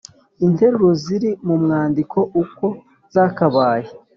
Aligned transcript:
interuro 0.45 0.89
ziri 1.03 1.31
mu 1.47 1.55
mwandiko 1.63 2.17
uko 2.41 2.65
zakabaye. 3.13 3.87